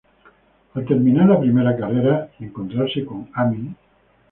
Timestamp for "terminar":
0.91-1.27